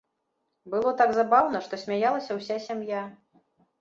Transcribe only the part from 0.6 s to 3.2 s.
Было так забаўна, што смяялася ўся сям'я.